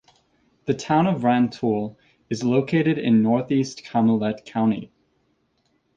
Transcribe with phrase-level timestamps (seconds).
[0.65, 1.95] The Town of Rantoul
[2.27, 4.91] is located in northeastern Calumet County.